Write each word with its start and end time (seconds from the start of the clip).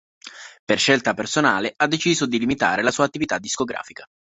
Per 0.65 0.79
scelta 0.79 1.13
personale 1.13 1.73
ha 1.77 1.85
deciso 1.85 2.25
di 2.25 2.39
limitare 2.39 2.81
la 2.81 2.89
sua 2.89 3.05
attività 3.05 3.37
discografica. 3.37 4.03